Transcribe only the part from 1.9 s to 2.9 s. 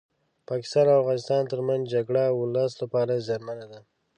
جګړه ولس